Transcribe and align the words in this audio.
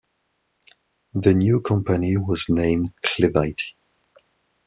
The 1.13 1.35
new 1.35 1.61
company 1.61 2.17
was 2.17 2.47
named 2.49 2.91
Clevite. 3.03 3.61